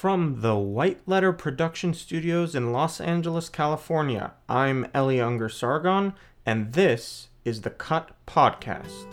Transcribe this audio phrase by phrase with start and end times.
[0.00, 6.14] From the White Letter Production Studios in Los Angeles, California, I'm Eli Ungar Sargon,
[6.46, 9.04] and this is the Cut Podcast.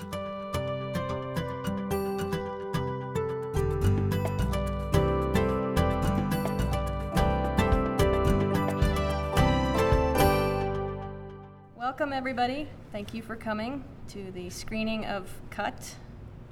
[11.75, 12.69] Welcome, everybody.
[12.93, 15.95] Thank you for coming to the screening of Cut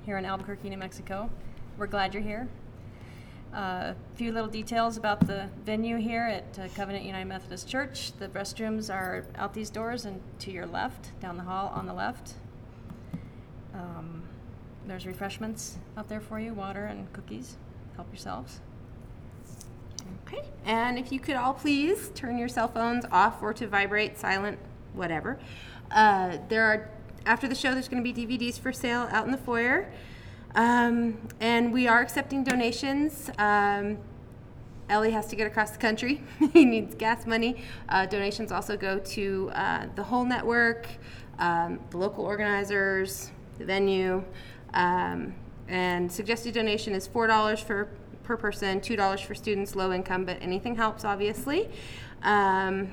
[0.06, 1.30] here in Albuquerque, New Mexico.
[1.78, 2.50] We're glad you're here.
[3.56, 8.12] A few little details about the venue here at uh, Covenant United Methodist Church.
[8.20, 11.94] The restrooms are out these doors and to your left, down the hall on the
[11.94, 12.34] left.
[13.74, 14.24] Um,
[14.86, 17.56] there's refreshments out there for you water and cookies.
[17.96, 18.60] Help yourselves.
[20.28, 24.18] Okay, and if you could all please turn your cell phones off or to vibrate,
[24.18, 24.60] silent,
[24.94, 25.40] whatever.
[25.92, 26.90] Uh, there are,
[27.26, 29.90] after the show, there's going to be DVDs for sale out in the foyer.
[30.56, 33.30] Um, and we are accepting donations.
[33.38, 33.98] Um,
[34.90, 36.24] Eli has to get across the country.
[36.54, 37.58] he needs gas money.
[37.90, 40.88] Uh, donations also go to uh, the whole network,
[41.40, 44.24] um, the local organizers, the venue.
[44.74, 45.36] Um,
[45.68, 47.90] and suggested donation is $4 for
[48.24, 51.70] per person, $2 for students, low income, but anything helps, obviously.
[52.24, 52.90] Um,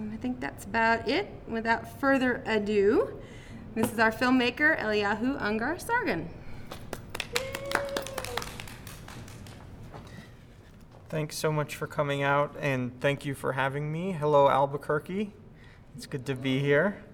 [0.00, 1.28] I think that's about it.
[1.46, 3.20] Without further ado,
[3.74, 6.28] this is our filmmaker, Eliyahu Ungar Sargon.
[11.10, 14.12] Thanks so much for coming out and thank you for having me.
[14.12, 15.34] Hello, Albuquerque.
[15.94, 17.04] It's good to be here.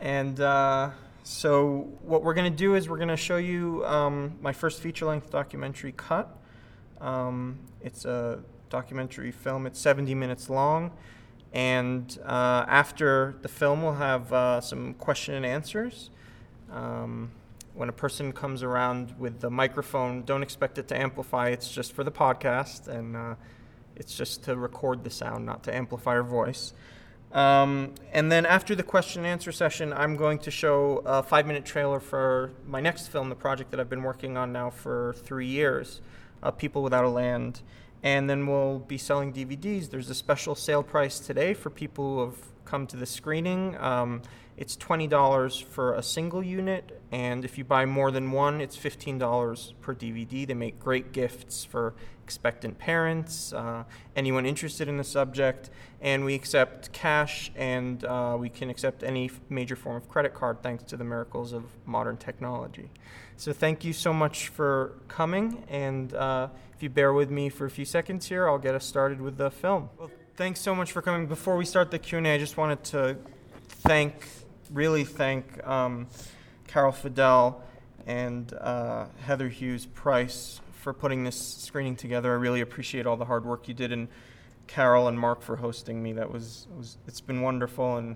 [0.00, 0.90] And uh,
[1.22, 4.80] so, what we're going to do is we're going to show you um, my first
[4.82, 6.36] feature length documentary cut.
[7.00, 10.90] Um, it's a documentary film, it's 70 minutes long.
[11.52, 16.10] And uh, after the film, we'll have uh, some question and answers.
[16.72, 17.30] Um,
[17.78, 21.50] when a person comes around with the microphone, don't expect it to amplify.
[21.50, 23.34] It's just for the podcast, and uh,
[23.94, 26.72] it's just to record the sound, not to amplify your voice.
[27.30, 31.46] Um, and then after the question and answer session, I'm going to show a five
[31.46, 35.14] minute trailer for my next film, the project that I've been working on now for
[35.18, 36.00] three years,
[36.42, 37.60] uh, People Without a Land.
[38.02, 39.90] And then we'll be selling DVDs.
[39.90, 42.38] There's a special sale price today for people who have
[42.68, 43.76] come to the screening.
[43.78, 44.22] Um,
[44.56, 49.72] it's $20 for a single unit, and if you buy more than one, it's $15
[49.80, 50.46] per DVD.
[50.46, 53.84] They make great gifts for expectant parents, uh,
[54.14, 55.70] anyone interested in the subject,
[56.02, 60.62] and we accept cash and uh, we can accept any major form of credit card
[60.62, 62.90] thanks to the miracles of modern technology.
[63.36, 67.64] So thank you so much for coming, and uh, if you bear with me for
[67.64, 69.88] a few seconds here, I'll get us started with the film.
[69.96, 71.26] Well, thanks so much for coming.
[71.26, 73.16] Before we start the Q&A, I just wanted to
[73.68, 74.24] thank
[74.70, 76.06] really thank um,
[76.68, 77.64] Carol Fidel
[78.06, 82.30] and uh, Heather Hughes Price for putting this screening together.
[82.30, 84.06] I really appreciate all the hard work you did, and
[84.68, 86.12] Carol and Mark for hosting me.
[86.12, 88.14] That was, was it's been wonderful, and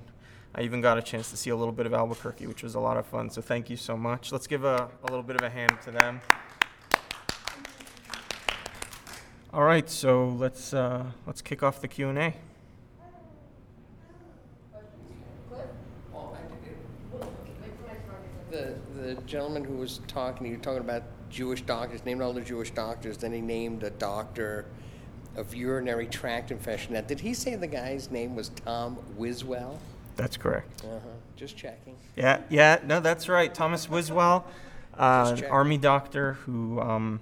[0.54, 2.80] I even got a chance to see a little bit of Albuquerque, which was a
[2.80, 3.30] lot of fun.
[3.30, 4.30] So thank you so much.
[4.30, 6.20] Let's give a, a little bit of a hand to them.
[9.54, 12.34] All right, so let's uh, let's kick off the Q and A.
[18.52, 22.40] the, the gentleman who was talking, he was talking about Jewish doctors, named all the
[22.40, 24.66] Jewish doctors, then he named a doctor
[25.36, 26.92] of urinary tract infection.
[26.92, 29.78] Now, did he say the guy's name was Tom Wiswell?
[30.16, 30.84] That's correct.
[30.84, 30.98] Uh-huh.
[31.36, 31.96] Just checking.
[32.16, 33.52] Yeah, yeah, no, that's right.
[33.52, 34.44] Thomas Wiswell,
[34.98, 37.20] uh, an Army doctor who um,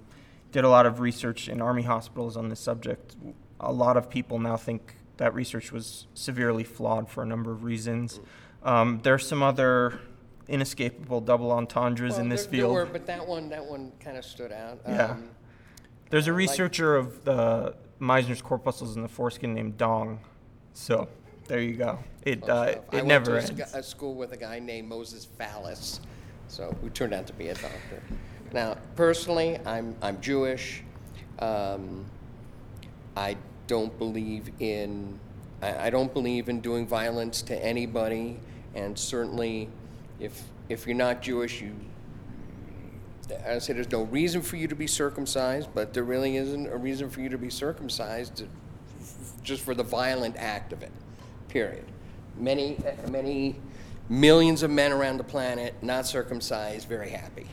[0.52, 3.16] did a lot of research in Army hospitals on this subject.
[3.60, 7.62] A lot of people now think that research was severely flawed for a number of
[7.62, 8.20] reasons.
[8.62, 10.00] Um, there's some other
[10.48, 12.76] inescapable double entendres well, in this there, field.
[12.76, 14.80] There were, but that one, that one kind of stood out.
[14.86, 15.12] Yeah.
[15.12, 15.30] Um,
[16.10, 20.20] There's a researcher like, of the Meissner's corpuscles in the foreskin named Dong.
[20.72, 21.08] So
[21.46, 21.98] there you go.
[22.22, 23.50] It uh, it never ends.
[23.50, 26.00] I went to a, school with a guy named Moses Phallus,
[26.48, 28.02] so who turned out to be a doctor.
[28.52, 30.82] Now, personally, I'm I'm Jewish.
[31.38, 32.04] Um,
[33.16, 33.36] I
[33.66, 35.18] don't believe in
[35.62, 38.38] I, I don't believe in doing violence to anybody,
[38.74, 39.68] and certainly
[40.18, 41.74] if if you're not Jewish, you
[43.46, 46.76] I say there's no reason for you to be circumcised, but there really isn't a
[46.76, 48.44] reason for you to be circumcised
[49.44, 50.92] just for the violent act of it.
[51.48, 51.84] Period.
[52.36, 53.60] Many many
[54.08, 57.46] millions of men around the planet not circumcised, very happy.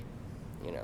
[0.65, 0.83] You know.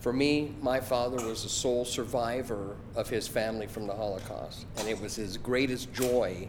[0.00, 4.88] For me, my father was the sole survivor of his family from the Holocaust, and
[4.88, 6.48] it was his greatest joy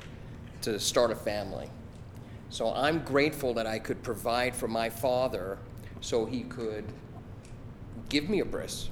[0.62, 1.70] to start a family.
[2.50, 5.60] So I'm grateful that I could provide for my father
[6.02, 6.86] so he could
[8.10, 8.90] give me a bris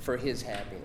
[0.00, 0.84] for his happiness.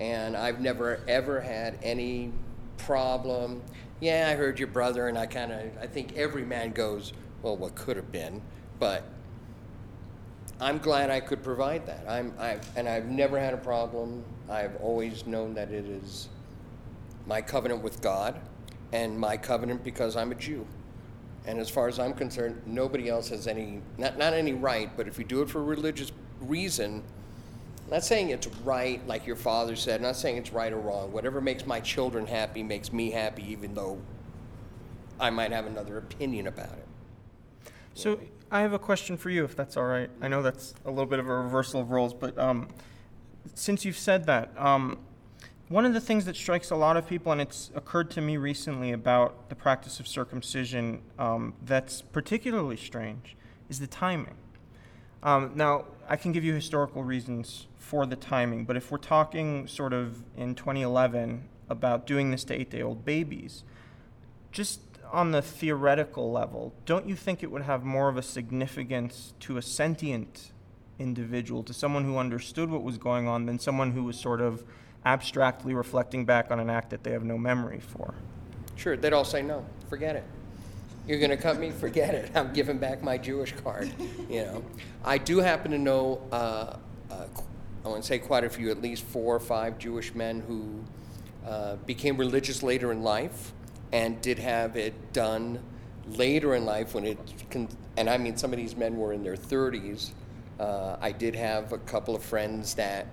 [0.00, 2.32] and I've never ever had any
[2.78, 3.62] problem.
[4.00, 7.56] Yeah, I heard your brother, and I kind of I think every man goes, well,
[7.56, 8.42] what could have been,
[8.80, 9.04] but
[10.60, 12.04] I'm glad I could provide that.
[12.08, 14.24] I'm I've, and I've never had a problem.
[14.48, 16.28] I've always known that it is
[17.26, 18.40] my covenant with God
[18.92, 20.66] and my covenant because I'm a Jew.
[21.46, 25.08] And as far as I'm concerned, nobody else has any, not, not any right, but
[25.08, 27.02] if you do it for religious reason,
[27.90, 31.10] not saying it's right, like your father said, not saying it's right or wrong.
[31.12, 33.98] Whatever makes my children happy makes me happy, even though
[35.18, 36.86] I might have another opinion about it.
[37.94, 38.20] So
[38.52, 40.10] I have a question for you, if that's all right.
[40.20, 42.68] I know that's a little bit of a reversal of roles, but um,
[43.54, 44.98] since you've said that, um,
[45.70, 48.36] one of the things that strikes a lot of people, and it's occurred to me
[48.36, 53.36] recently about the practice of circumcision um, that's particularly strange,
[53.70, 54.34] is the timing.
[55.22, 59.66] Um, now, I can give you historical reasons for the timing, but if we're talking
[59.66, 63.64] sort of in 2011 about doing this to eight day old babies,
[64.50, 69.34] just on the theoretical level, don't you think it would have more of a significance
[69.40, 70.52] to a sentient
[70.98, 74.64] individual, to someone who understood what was going on, than someone who was sort of
[75.04, 78.14] abstractly reflecting back on an act that they have no memory for.
[78.76, 79.64] Sure, they'd all say no.
[79.88, 80.24] Forget it.
[81.06, 81.70] You're going to cut me?
[81.70, 82.30] Forget it.
[82.34, 83.92] I'm giving back my Jewish card.
[84.30, 84.64] You know,
[85.04, 86.22] I do happen to know.
[86.30, 86.76] Uh,
[87.10, 87.26] uh,
[87.84, 90.84] I want to say quite a few, at least four or five Jewish men who
[91.46, 93.52] uh, became religious later in life
[93.92, 95.58] and did have it done
[96.08, 97.18] later in life when it
[97.50, 97.68] can.
[97.96, 100.10] And I mean, some of these men were in their 30s.
[100.58, 103.06] Uh, I did have a couple of friends that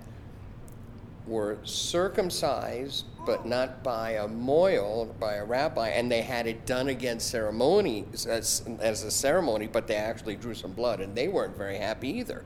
[1.26, 6.88] were circumcised, but not by a mohel, by a rabbi, and they had it done
[6.88, 11.56] against ceremony as, as a ceremony, but they actually drew some blood, and they weren't
[11.56, 12.44] very happy either.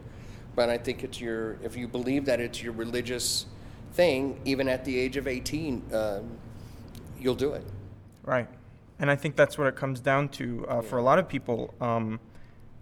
[0.55, 3.47] But I think it's your, if you believe that it's your religious
[3.93, 6.21] thing, even at the age of 18, uh,
[7.19, 7.65] you'll do it.
[8.25, 8.49] Right.
[8.99, 11.75] And I think that's what it comes down to uh, for a lot of people.
[11.81, 12.21] Um,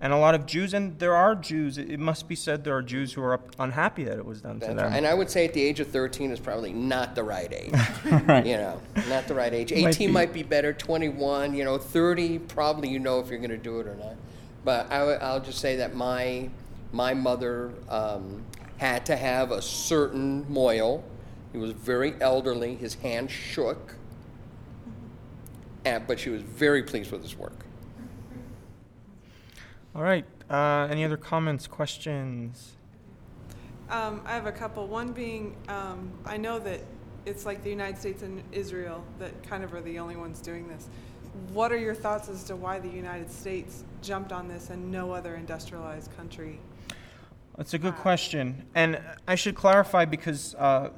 [0.02, 1.78] and a lot of Jews, and there are Jews.
[1.78, 4.70] It must be said there are Jews who are unhappy that it was done That's
[4.70, 4.90] to them.
[4.90, 4.96] right.
[4.96, 7.72] And I would say at the age of 13 is probably not the right age.
[8.26, 8.44] Right.
[8.44, 9.72] You know, not the right age.
[9.72, 10.12] Might 18 be.
[10.12, 10.72] might be better.
[10.72, 14.16] 21, you know, 30 probably you know if you're going to do it or not.
[14.64, 16.50] But I, will just say that my
[16.92, 18.42] my mother um,
[18.78, 21.02] had to have a certain mohel.
[21.52, 22.74] He was very elderly.
[22.74, 23.94] His hand shook,
[25.84, 27.64] and, but she was very pleased with his work.
[29.94, 30.24] All right.
[30.48, 32.72] Uh, any other comments, questions?
[33.90, 34.86] Um, I have a couple.
[34.86, 36.80] One being, um, I know that
[37.26, 40.66] it's like the United States and Israel that kind of are the only ones doing
[40.66, 40.88] this.
[41.52, 45.12] What are your thoughts as to why the United States jumped on this and no
[45.12, 46.58] other industrialized country?
[47.56, 48.66] That's a good question.
[48.74, 50.90] And I should clarify because uh,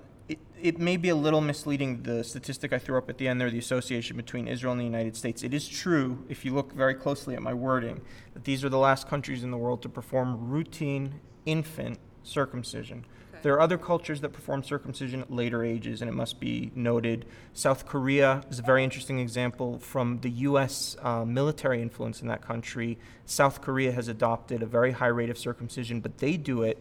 [0.64, 3.50] it, may be a little misleading, the statistic I threw up at the end there,
[3.50, 5.42] the association between Israel and the United States.
[5.42, 8.00] It is true, if you look very closely at my wording,
[8.32, 13.04] that these are the last countries in the world to perform routine infant circumcision.
[13.34, 13.42] Okay.
[13.42, 17.26] There are other cultures that perform circumcision at later ages, and it must be noted.
[17.52, 20.96] South Korea is a very interesting example from the U.S.
[21.02, 22.98] Uh, military influence in that country.
[23.26, 26.78] South Korea has adopted a very high rate of circumcision, but they do it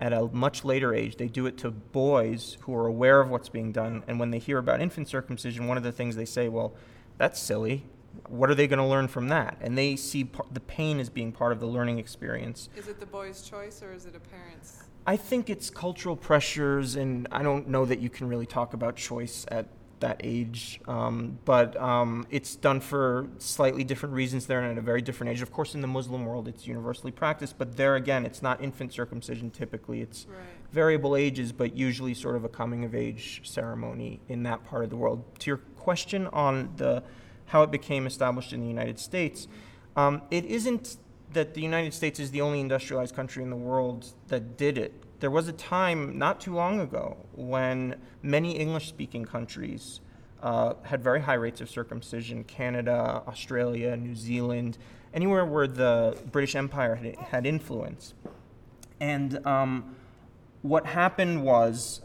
[0.00, 1.16] at a much later age.
[1.16, 4.38] They do it to boys who are aware of what's being done, and when they
[4.38, 6.74] hear about infant circumcision, one of the things they say, well,
[7.18, 7.84] that's silly.
[8.28, 9.58] What are they going to learn from that?
[9.60, 12.68] And they see par- the pain as being part of the learning experience.
[12.76, 14.84] Is it the boy's choice or is it a parent's?
[15.06, 18.96] I think it's cultural pressures, and I don't know that you can really talk about
[18.96, 19.66] choice at
[20.00, 20.80] that age.
[20.88, 25.32] Um, but um, it's done for slightly different reasons there and at a very different
[25.32, 25.42] age.
[25.42, 28.92] Of course, in the Muslim world, it's universally practiced, but there again, it's not infant
[28.92, 30.00] circumcision typically.
[30.00, 30.38] It's Right.
[30.72, 34.90] variable ages, but usually sort of a coming of age ceremony in that part of
[34.90, 35.24] the world.
[35.40, 37.02] To your question on the
[37.46, 39.48] how it became established in the United States,
[39.96, 40.96] um, it isn't
[41.32, 44.92] that the United States is the only industrialized country in the world that did it.
[45.20, 50.00] There was a time not too long ago when many English speaking countries
[50.42, 54.78] uh, had very high rates of circumcision Canada, Australia, New Zealand,
[55.12, 58.14] anywhere where the British Empire had, had influence.
[58.98, 59.94] And um,
[60.62, 62.00] what happened was,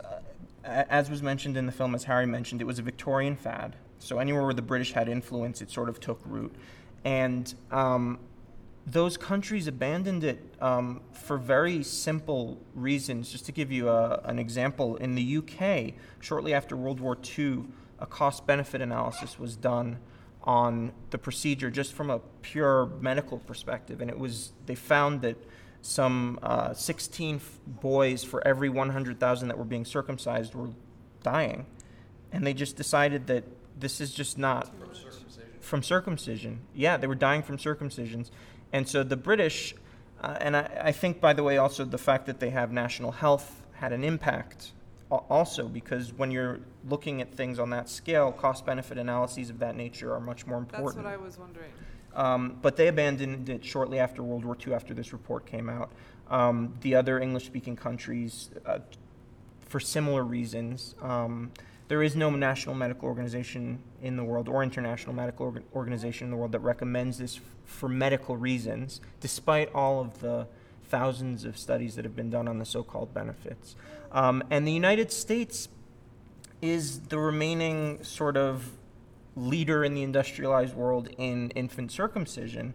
[0.66, 3.78] uh, as was mentioned in the film, as Harry mentioned, it was a Victorian fad.
[4.00, 6.54] So anywhere where the British had influence, it sort of took root.
[7.06, 8.20] And um,
[8.86, 13.32] those countries abandoned it um, for very simple reasons.
[13.32, 17.64] Just to give you a, an example, in the UK, shortly after World War II,
[18.00, 19.98] a cost benefit analysis was done
[20.44, 24.02] on the procedure just from a pure medical perspective.
[24.02, 25.38] And it was, they found that
[25.82, 30.70] some uh, 16 f- boys for every 100,000 that were being circumcised were
[31.24, 31.66] dying,
[32.32, 33.44] and they just decided that
[33.80, 34.72] this is just not
[35.60, 36.62] from circumcision.
[36.74, 38.30] Yeah, they were dying from circumcisions,
[38.72, 39.76] and so the British,
[40.22, 43.12] uh, and I, I think by the way also the fact that they have national
[43.12, 44.72] health had an impact
[45.12, 49.76] also because when you're looking at things on that scale, cost benefit analyses of that
[49.76, 50.96] nature are much more important.
[50.96, 51.72] That's what I was wondering.
[52.16, 55.92] Um, but they abandoned it shortly after World War II, after this report came out.
[56.30, 58.80] Um, the other English speaking countries, uh,
[59.60, 61.52] for similar reasons, um,
[61.88, 66.32] there is no national medical organization in the world or international medical org- organization in
[66.32, 70.48] the world that recommends this f- for medical reasons, despite all of the
[70.88, 73.76] thousands of studies that have been done on the so called benefits.
[74.12, 75.68] Um, and the United States
[76.62, 78.72] is the remaining sort of
[79.36, 82.74] leader in the industrialized world in infant circumcision.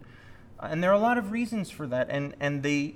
[0.59, 2.07] And there are a lot of reasons for that.
[2.09, 2.95] And, and they,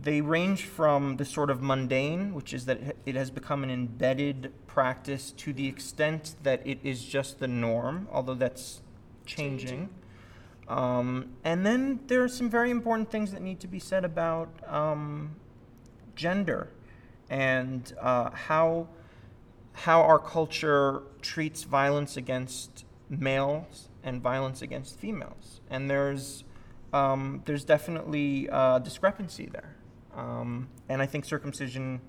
[0.00, 4.52] they range from the sort of mundane, which is that it- has become an embedded
[4.66, 8.82] practice to the extent that it is just the norm, although that's
[9.24, 9.88] changing.
[10.68, 14.48] Um, and then there are some very important things that need to be said about
[14.68, 15.36] um,
[16.14, 16.70] gender
[17.30, 18.88] and uh, how
[19.72, 26.44] how our culture treats violence against males and violence against females, and there's
[26.92, 29.75] um, there's definitely uh, discrepancy there,
[30.16, 32.00] um, and I think circumcision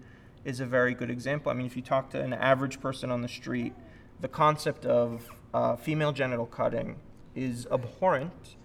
[0.45, 1.51] is a very good example.
[1.51, 3.73] I mean, if you talk to an average person on the street,
[4.21, 6.95] the concept of uh, female genital cutting
[7.35, 8.55] is abhorrent,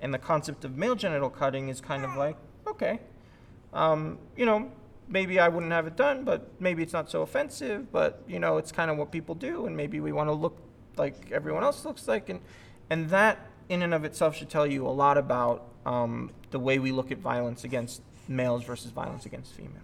[0.00, 2.36] and the concept of male genital cutting is kind of like
[2.66, 3.00] okay,
[3.72, 4.72] um, you know,
[5.08, 8.56] maybe I wouldn't have it done, but maybe it's not so offensive, but you know,
[8.56, 10.58] it's kind of what people do, and maybe we want to look
[10.96, 12.40] like everyone else looks like, and
[12.90, 16.78] and that in and of itself should tell you a lot about um, the way
[16.78, 19.82] we look at violence against males versus violence against females.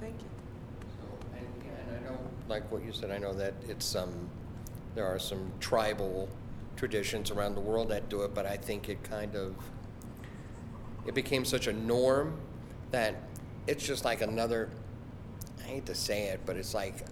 [0.00, 0.28] Thank you.
[1.00, 1.46] So, and,
[1.88, 4.28] and I know, like what you said, I know that it's um,
[4.94, 6.28] there are some tribal
[6.76, 9.56] traditions around the world that do it, but I think it kind of
[11.06, 12.38] it became such a norm
[12.90, 13.14] that
[13.66, 14.70] it's just like another.
[15.60, 17.04] I hate to say it, but it's like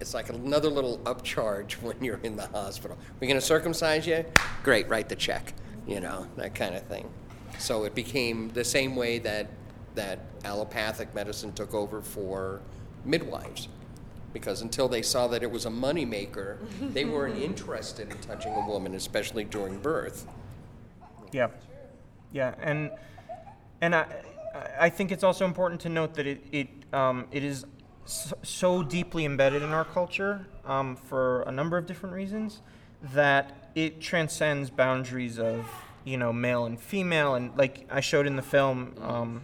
[0.00, 2.96] it's like another little upcharge when you're in the hospital.
[3.20, 4.24] We're going to circumcise you?
[4.62, 5.52] Great, write the check.
[5.86, 7.08] You know that kind of thing.
[7.58, 9.48] So it became the same way that
[9.94, 12.60] that allopathic medicine took over for
[13.04, 13.68] midwives,
[14.32, 16.58] because until they saw that it was a moneymaker,
[16.92, 20.26] they weren't interested in touching a woman, especially during birth.
[21.32, 21.48] Yeah,
[22.32, 22.90] yeah, and
[23.80, 24.06] and I
[24.78, 27.64] I think it's also important to note that it it um, it is
[28.04, 32.60] so, so deeply embedded in our culture um, for a number of different reasons
[33.14, 35.66] that it transcends boundaries of
[36.06, 38.94] you know male and female and like I showed in the film.
[39.02, 39.42] Um,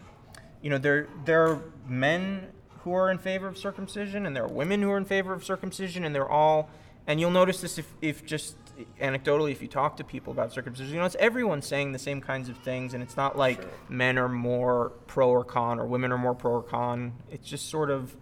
[0.62, 2.46] you know there there are men
[2.84, 5.44] who are in favor of circumcision and there are women who are in favor of
[5.44, 6.70] circumcision and they're all
[7.06, 8.56] and you'll notice this if, if just
[9.00, 12.20] anecdotally if you talk to people about circumcision you know it's everyone saying the same
[12.20, 13.70] kinds of things and it's not like Sure.
[13.88, 17.68] men are more pro or con or women are more pro or con it's just
[17.68, 18.16] sort of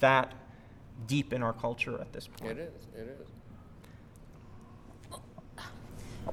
[0.00, 0.34] that
[1.06, 2.86] deep in our culture at this point It is.
[2.96, 3.28] It is.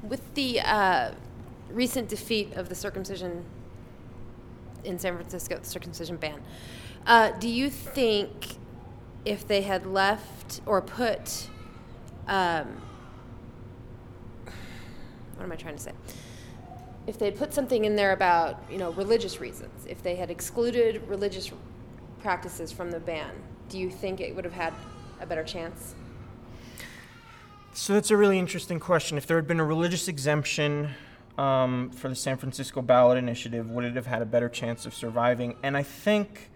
[0.02, 1.12] With the uh,
[1.70, 3.44] recent defeat of the circumcision
[4.84, 6.40] in San Francisco, the circumcision ban,
[7.06, 8.56] uh, do you think
[9.24, 11.48] if they had left or put,
[12.28, 12.80] um,
[15.34, 15.92] what am I trying to say?
[17.06, 21.02] If they put something in there about, you know, religious reasons, if they had excluded
[21.08, 21.50] religious
[22.20, 23.30] practices from the ban,
[23.68, 24.72] do you think it would have had
[25.20, 25.94] a better chance?
[27.72, 29.18] So that's a really interesting question.
[29.18, 30.90] If there had been a religious exemption
[31.38, 34.94] um, for the San Francisco ballot initiative, would it have had a better chance of
[34.94, 35.56] surviving?
[35.62, 36.50] And I think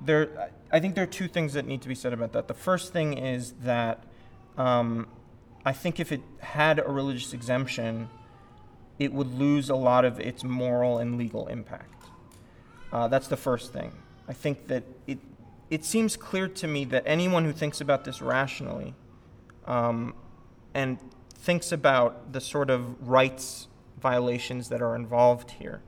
[0.00, 2.48] there, I think there are two things that need to be said about that.
[2.48, 4.04] The first thing is that
[4.58, 5.06] um,
[5.64, 8.08] I think if it had a religious exemption,
[8.98, 12.04] it would lose a lot of its moral and legal impact.
[12.92, 13.92] Uh, that's the first thing.
[14.28, 15.18] I think that it
[15.70, 18.94] it seems clear to me that anyone who thinks about this rationally
[19.66, 20.14] um,
[20.74, 20.98] and
[21.34, 23.66] thinks about the sort of rights
[24.04, 25.80] violations that are involved here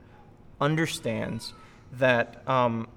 [0.59, 1.53] understands
[1.93, 2.87] that um,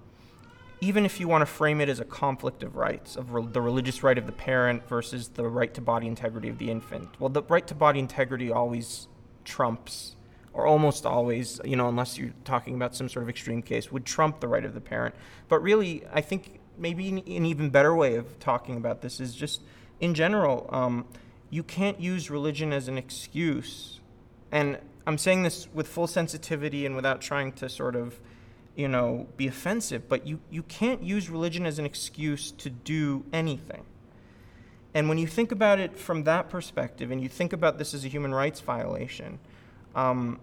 [0.80, 3.60] even if you want to frame it as a conflict of rights, of re- the
[3.60, 7.28] religious right of the parent versus the right to body integrity of the infant, well,
[7.28, 9.08] the right to body integrity always
[9.44, 10.16] trumps,
[10.54, 14.06] or almost always, you know, unless you're talking about some sort of extreme case, would
[14.06, 15.14] trump the right of the parent.
[15.48, 19.60] But really, I think maybe an, even better way of talking about this is just
[20.00, 21.04] in general, um,
[21.50, 24.00] you can't use religion as an excuse.
[24.50, 24.78] And
[25.10, 28.20] I'm saying this with full sensitivity and without trying to sort of
[28.76, 33.24] you know, be offensive, but you, you can't use religion as an excuse to do
[33.32, 33.84] anything.
[34.94, 38.04] And when you think about it from that perspective, and you think about this as
[38.04, 39.38] a human rights violation,
[39.94, 40.40] um,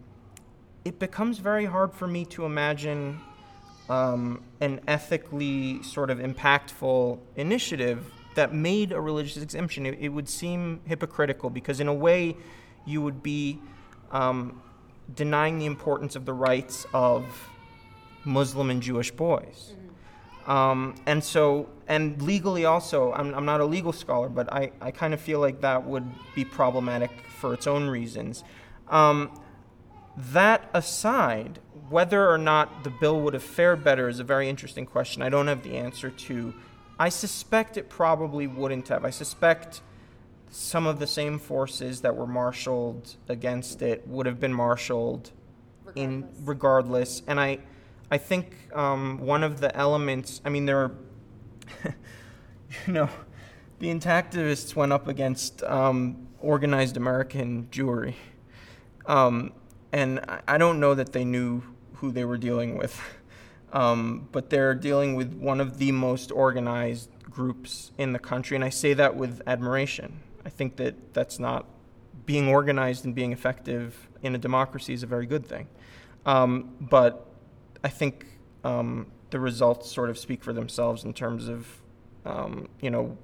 [0.85, 3.19] it becomes very hard for me to imagine
[3.89, 9.85] um, an ethically sort of impactful initiative that made a religious exemption.
[9.85, 12.37] It, it would seem hypocritical because, in a way,
[12.85, 13.59] you would be
[14.11, 14.61] um,
[15.15, 17.49] denying the importance of the rights of
[18.25, 19.73] Muslim and Jewish boys.
[20.47, 24.91] Um, and so, and legally also, I'm, I'm not a legal scholar, but I, I
[24.91, 28.43] kind of feel like that would be problematic for its own reasons.
[28.87, 29.31] Um,
[30.15, 31.59] that aside,
[31.89, 35.21] whether or not the bill would have fared better is a very interesting question.
[35.21, 36.53] I don't have the answer to.
[36.97, 39.05] I suspect it probably wouldn't have.
[39.05, 39.81] I suspect
[40.49, 45.31] some of the same forces that were marshaled against it would have been marshaled
[45.95, 47.21] in regardless.
[47.27, 47.59] And I,
[48.11, 50.41] I think um, one of the elements.
[50.45, 50.91] I mean, there are,
[52.87, 53.09] you know,
[53.79, 58.15] the intactivists went up against um, organized American Jewry.
[59.05, 59.53] Um,
[59.91, 61.63] and I- I don't know that they knew
[61.95, 62.99] who they were dealing with,
[63.73, 68.63] um, but they're dealing with one of the most organized groups in the country, and
[68.63, 70.21] I say that with admiration.
[70.47, 71.65] I think that that's not
[72.25, 75.67] being organized and being effective in a democracy is a very good thing,
[76.25, 76.49] um,
[76.79, 77.13] but
[77.83, 78.25] I think
[78.63, 81.67] um, the results sort of speak for themselves in terms of
[82.25, 83.17] um, you know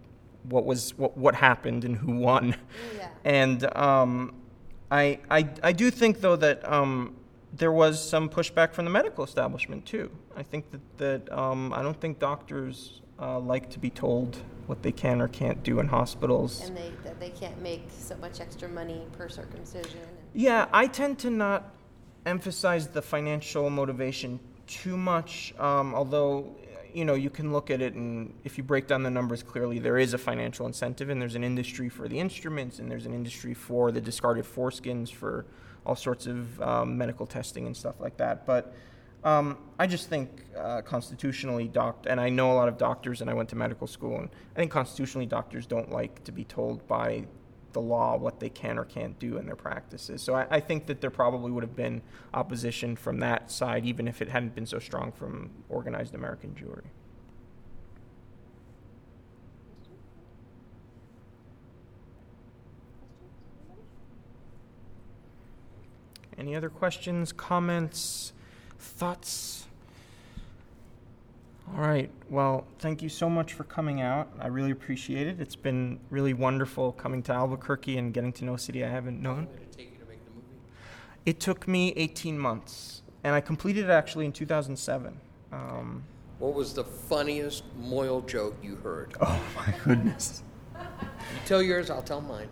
[0.44, 2.56] what was what, what happened and who won.
[2.98, 3.10] Yeah.
[3.24, 4.36] And um,
[4.92, 7.16] I, I, I do think, though, that um,
[7.52, 10.12] there was some pushback from the medical establishment, too.
[10.36, 14.82] I think that, that um, I don't think doctors uh, like to be told what
[14.82, 16.62] they can or can't do in hospitals.
[16.62, 20.02] And they, that they can't make so much extra money per circumcision.
[20.34, 21.74] Yeah, I tend to not
[22.26, 26.56] emphasize the financial motivation too much, um, although,
[26.94, 29.80] you know, you can look at it and if you break down the numbers clearly,
[29.80, 33.14] there is a financial incentive and there's an industry for the instruments and there's an
[33.14, 35.46] industry for the discarded foreskins for
[35.86, 38.46] all sorts of um, medical testing and stuff like that.
[38.46, 38.74] But
[39.24, 43.30] um, I just think uh, constitutionally, doc, and I know a lot of doctors, and
[43.30, 46.86] I went to medical school, and I think constitutionally, doctors don't like to be told
[46.88, 47.26] by
[47.72, 50.22] the law what they can or can't do in their practices.
[50.22, 52.02] So I, I think that there probably would have been
[52.34, 56.86] opposition from that side, even if it hadn't been so strong from organized American Jewry.
[66.38, 68.34] Any other questions, comments,
[68.84, 69.66] thoughts?
[71.76, 72.10] All right.
[72.30, 74.28] Well, thank you so much for coming out.
[74.40, 75.40] I really appreciate it.
[75.40, 79.22] It's been really wonderful coming to Albuquerque and getting to know a city I haven't
[79.22, 79.46] known.
[79.46, 80.44] Did it take you to make the movie?
[81.26, 85.18] It took me 18 months, and I completed it actually in 2007.
[85.54, 86.04] Um,
[86.40, 89.14] What was the funniest mohel joke you heard?
[89.22, 90.44] oh my goodness.
[90.76, 92.50] You tell yours, I'll tell mine.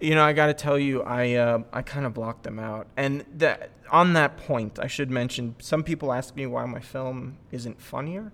[0.00, 2.86] You know, I got to tell you, I uh, I kind of blocked them out.
[2.96, 7.38] And that on that point, I should mention some people ask me why my film
[7.52, 8.32] isn't funnier.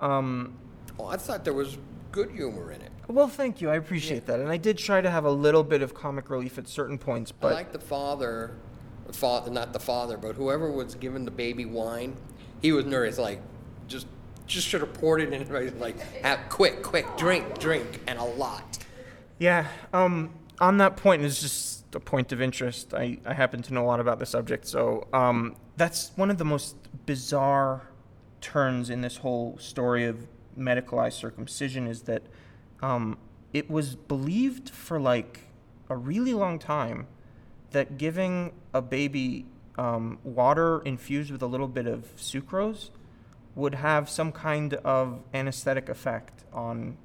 [0.00, 0.58] Um,
[0.98, 1.76] Oh, I thought there was
[2.10, 2.90] good humor in it.
[3.08, 3.68] well, thank you.
[3.68, 4.40] I appreciate that.
[4.40, 7.32] And I did try to have a little bit of comic relief at certain points,
[7.32, 8.52] I but like the father,
[9.12, 12.16] father, not the father, but whoever was giving the baby wine,
[12.62, 13.42] he was nervous, like,
[13.88, 14.06] just,
[14.46, 18.78] just should have poured it in, like, "Ah, quick, quick, drink, drink, and a lot.
[19.38, 22.94] Yeah, um, on that point it's just a point of interest.
[22.94, 26.38] I, I happen to know a lot about the subject, so um, that's one of
[26.38, 27.88] the most bizarre
[28.40, 30.26] turns in this whole story of
[30.58, 32.22] medicalized circumcision is that
[32.82, 33.18] um,
[33.52, 35.40] it was believed for like
[35.88, 37.06] a really long time
[37.70, 39.46] that giving a baby
[39.78, 42.90] um, water infused with a little bit of sucrose
[43.54, 46.96] would have some kind of anesthetic effect on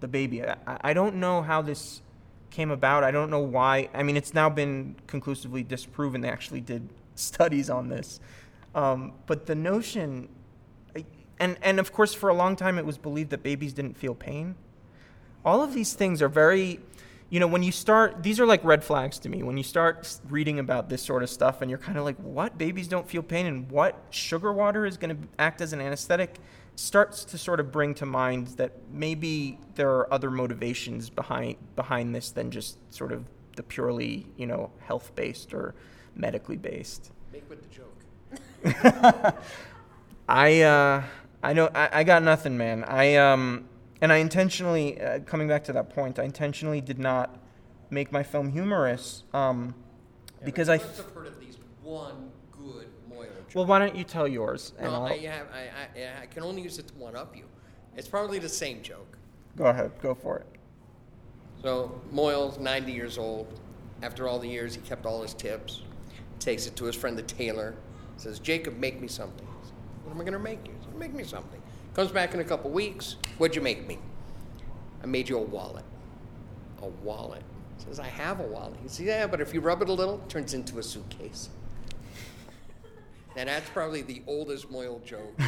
[0.00, 0.44] the baby.
[0.44, 2.02] I, I don't know how this
[2.50, 3.04] came about.
[3.04, 3.88] I don't know why.
[3.94, 6.20] I mean, it's now been conclusively disproven.
[6.20, 8.20] They actually did studies on this.
[8.74, 10.28] Um, but the notion,
[11.40, 14.14] and, and of course, for a long time, it was believed that babies didn't feel
[14.14, 14.54] pain.
[15.44, 16.80] All of these things are very,
[17.30, 19.42] you know, when you start, these are like red flags to me.
[19.42, 22.58] When you start reading about this sort of stuff and you're kind of like, what?
[22.58, 23.96] Babies don't feel pain and what?
[24.10, 26.38] Sugar water is going to act as an anesthetic?
[26.78, 32.14] Starts to sort of bring to mind that maybe there are other motivations behind behind
[32.14, 33.24] this than just sort of
[33.56, 35.74] the purely, you know, health based or
[36.14, 37.10] medically based.
[37.32, 39.34] Make with the joke.
[40.28, 41.02] I uh,
[41.42, 42.84] I know I, I got nothing, man.
[42.84, 43.68] I um,
[44.00, 46.20] and I intentionally uh, coming back to that point.
[46.20, 47.40] I intentionally did not
[47.90, 49.74] make my film humorous um,
[50.44, 50.76] because I.
[50.76, 52.27] must have heard at least one
[53.58, 54.72] Well, why don't you tell yours?
[54.78, 57.36] And No, I'll, I, have, I, I, I can only use it to one up
[57.36, 57.42] you.
[57.96, 59.18] It's probably the same joke.
[59.56, 60.46] Go ahead, go for it.
[61.60, 63.58] So Mohel's 90 years old.
[64.00, 65.82] After all the years, he kept all his tips.
[66.38, 67.74] Takes it to his friend the tailor.
[68.16, 69.48] Says, Jacob, make me something.
[69.64, 69.72] Says,
[70.04, 70.74] what am I going to make you?
[70.78, 71.60] He says, make me something.
[71.94, 73.16] Comes back in a couple weeks.
[73.38, 73.98] What'd you make me?
[75.02, 75.84] I made you a wallet.
[76.80, 77.42] A wallet.
[77.78, 78.78] Says, I have a wallet.
[78.84, 81.48] He says, yeah, but if you rub it a little, it turns into a suitcase.
[83.38, 85.38] And that's probably the oldest mohel joke.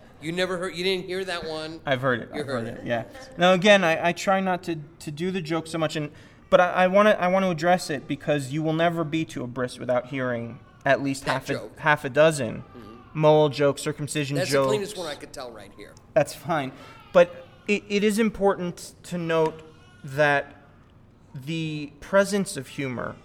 [0.22, 1.80] you never heard, you didn't hear that one?
[1.84, 2.28] I've heard it.
[2.32, 2.80] You I've heard heard it.
[2.82, 2.86] it.
[2.86, 3.04] Yeah.
[3.36, 6.12] Now again, I, I try not to, to do the joke so much, and
[6.48, 9.42] but I want to I want to address it because you will never be to
[9.42, 11.72] a bris without hearing at least That half a, joke.
[11.72, 11.80] Mm-hmm.
[11.80, 12.64] half a dozen
[13.14, 14.66] mole jokes, circumcision That's jokes.
[14.66, 15.92] the cleanest one I could tell right here.
[16.14, 16.70] That's fine.
[17.12, 19.62] But it, it is important to note
[20.04, 20.56] that
[21.34, 23.16] the presence of humor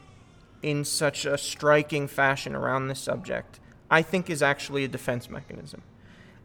[0.62, 5.82] in such a striking fashion around this subject, I think, is actually a defense mechanism.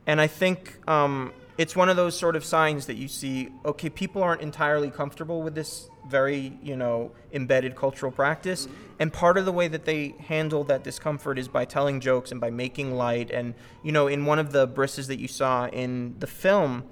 [0.07, 3.91] And I think um, it's one of those sort of signs that you see okay,
[3.91, 8.67] people aren't entirely comfortable with this very, you know, embedded cultural practice.
[8.99, 12.41] And part of the way that they handle that discomfort is by telling jokes and
[12.41, 13.31] by making light.
[13.31, 16.85] And, you know, in one of the brisses that you saw in the film,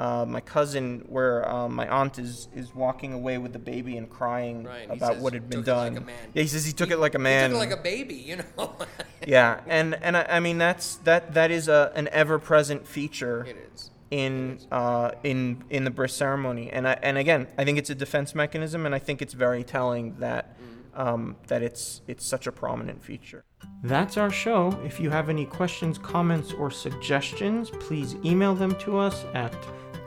[0.00, 4.08] uh, my cousin, where um, my aunt is, is walking away with the baby and
[4.08, 6.06] crying Right, and about says what had been took it like done.
[6.32, 7.50] Yeah, he says he took it like a man.
[7.50, 8.76] He took it like a baby, you know.
[9.26, 13.44] yeah, and and I, I mean that's that that is a an ever present feature
[13.46, 13.90] it is.
[14.10, 17.94] in uh, in in the bris ceremony, and I, and again, I think it's a
[17.94, 20.56] defense mechanism, and I think it's very telling that
[20.94, 23.44] um, that it's it's such a prominent feature.
[23.82, 24.80] That's our show.
[24.82, 29.54] If you have any questions, comments, or suggestions, please email them to us at